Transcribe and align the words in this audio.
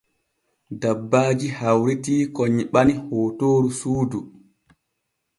Dabbaaji 0.81 1.47
hawritii 1.59 2.23
ko 2.35 2.41
nyiɓani 2.55 2.93
hootoor 3.05 3.63
suudu. 3.79 4.19